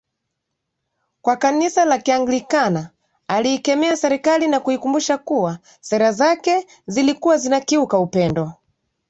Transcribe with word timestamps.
kwa 1.21 1.35
kanisa 1.37 1.85
la 1.85 1.97
Kianglikana 1.97 2.89
aliikemea 3.27 3.97
serikali 3.97 4.47
na 4.47 4.59
kuikumbusha 4.59 5.17
kuwa 5.17 5.59
sera 5.81 6.11
zake 6.11 6.67
zilikuwa 6.87 7.37
zinakiuka 7.37 7.99
upendo 7.99 8.53